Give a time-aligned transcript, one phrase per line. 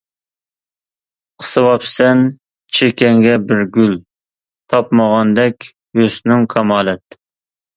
[1.43, 2.23] قىسىۋاپسەن
[2.77, 3.93] چېكەڭگە بىر گۈل،
[4.75, 7.21] تاپمىغاندەك ھۆسنۈڭ كامالەت.